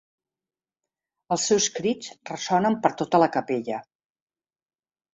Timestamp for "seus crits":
1.51-2.11